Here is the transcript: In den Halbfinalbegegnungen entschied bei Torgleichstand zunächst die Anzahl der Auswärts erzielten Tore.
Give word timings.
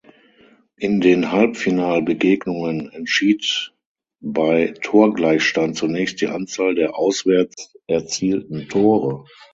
In 0.77 0.99
den 0.99 1.31
Halbfinalbegegnungen 1.31 2.89
entschied 2.91 3.71
bei 4.19 4.73
Torgleichstand 4.81 5.75
zunächst 5.77 6.21
die 6.21 6.27
Anzahl 6.27 6.73
der 6.73 6.97
Auswärts 6.97 7.75
erzielten 7.85 8.67
Tore. 8.67 9.25